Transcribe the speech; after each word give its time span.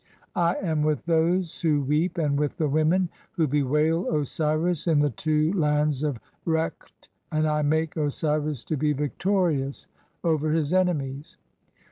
"I 0.35 0.55
am 0.55 0.81
with 0.81 1.05
those 1.05 1.61
who 1.61 1.83
weep 1.83 2.17
and 2.17 2.35
with 2.39 2.57
the 2.57 2.67
women 2.67 3.07
who 3.33 3.45
bewail 3.45 4.01
"(16) 4.05 4.19
Osiris 4.19 4.87
in 4.87 4.97
the 4.97 5.11
two 5.11 5.53
lands 5.53 6.01
of 6.01 6.17
Rekht, 6.43 7.09
and 7.31 7.47
I 7.47 7.61
make 7.61 7.95
Osiris 7.95 8.63
to 8.63 8.77
be 8.77 8.93
"victorious 8.93 9.85
over 10.23 10.49
his 10.49 10.73
enemies. 10.73 11.37